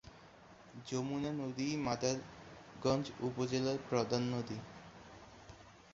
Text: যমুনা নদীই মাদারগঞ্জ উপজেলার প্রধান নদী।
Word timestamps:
যমুনা 0.87 1.31
নদীই 1.33 1.75
মাদারগঞ্জ 1.77 3.05
উপজেলার 3.19 3.77
প্রধান 3.89 4.23
নদী। 4.31 4.57